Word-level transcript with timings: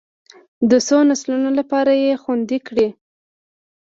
د 0.69 0.73
څو 0.87 0.97
نسلونو 1.09 1.49
لپاره 1.59 1.91
یې 2.03 2.11
خوندي 2.23 2.59
کړي. 2.67 2.87